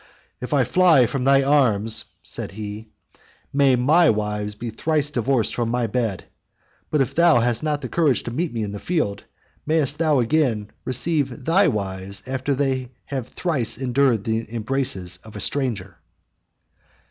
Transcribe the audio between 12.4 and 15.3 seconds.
they have thrice endured the embraces